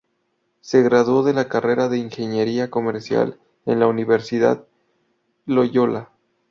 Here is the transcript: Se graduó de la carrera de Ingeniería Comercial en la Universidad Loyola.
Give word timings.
Se 0.61 0.81
graduó 0.81 1.21
de 1.21 1.31
la 1.31 1.47
carrera 1.47 1.87
de 1.87 1.99
Ingeniería 1.99 2.71
Comercial 2.71 3.37
en 3.67 3.79
la 3.79 3.85
Universidad 3.85 4.65
Loyola. 5.45 6.09